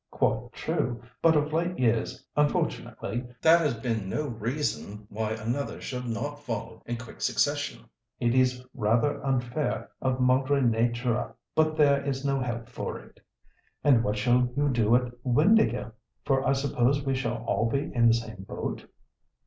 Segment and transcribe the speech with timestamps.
[0.09, 6.07] "Quite true, but of late years, unfortunately, that has been no reason why another should
[6.07, 7.85] not follow in quick succession.
[8.19, 13.19] It is rather unfair of Madre Natura, but there is no help for it."
[13.83, 15.91] "And what shall you do at Windāhgil,
[16.25, 18.87] for I suppose we shall all be in the same boat?"